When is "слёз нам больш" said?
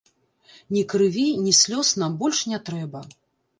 1.61-2.43